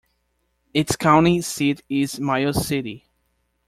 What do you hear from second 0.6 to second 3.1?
Its county seat is Miles City.